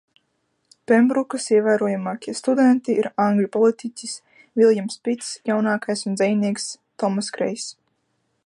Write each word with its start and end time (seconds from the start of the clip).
Pembrukas 0.91 1.45
ievērojamākie 1.57 2.33
studenti 2.39 2.97
ir 3.03 3.09
angļu 3.25 3.51
politiķis 3.57 4.17
Viljams 4.63 4.99
Pits 5.09 5.31
Jaunākais 5.51 6.05
un 6.13 6.21
dzejnieks 6.23 6.69
Tomass 7.05 7.35
Grejs. 7.39 7.69